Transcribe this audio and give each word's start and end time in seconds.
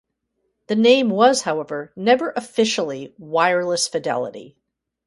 The 0.65 0.75
name 0.75 1.11
was 1.11 1.43
however 1.43 1.93
never 1.95 2.31
officially 2.31 3.13
"Wireless 3.19 3.87
Fidelity". 3.87 4.57